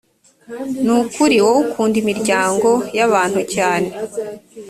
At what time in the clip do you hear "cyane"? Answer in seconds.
3.53-3.89